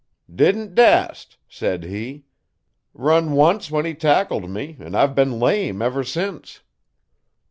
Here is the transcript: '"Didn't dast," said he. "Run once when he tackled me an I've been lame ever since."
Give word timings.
'"Didn't 0.33 0.73
dast," 0.73 1.37
said 1.47 1.83
he. 1.83 2.25
"Run 2.91 3.33
once 3.33 3.69
when 3.69 3.85
he 3.85 3.93
tackled 3.93 4.49
me 4.49 4.75
an 4.79 4.95
I've 4.95 5.13
been 5.13 5.37
lame 5.39 5.79
ever 5.79 6.03
since." 6.03 6.61